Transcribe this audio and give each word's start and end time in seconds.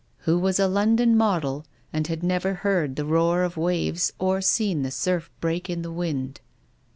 "Who 0.25 0.39
was 0.39 0.59
a 0.59 0.67
London 0.67 1.15
model, 1.15 1.63
and 1.93 2.07
had 2.07 2.23
never 2.23 2.55
heard 2.55 2.95
the 2.95 3.05
roar 3.05 3.43
of 3.43 3.55
waves 3.55 4.11
or 4.17 4.41
seen 4.41 4.81
the 4.81 4.89
surf 4.89 5.29
break 5.41 5.69
in 5.69 5.83
the 5.83 5.91
wind." 5.91 6.39